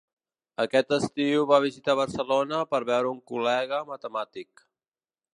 Aquest 0.61 0.93
estiu 0.95 1.43
va 1.51 1.59
visitar 1.65 1.95
Barcelona 1.99 2.61
per 2.71 2.79
veure 2.91 3.11
un 3.11 3.19
col·lega 3.33 3.83
matemàtic. 3.91 4.65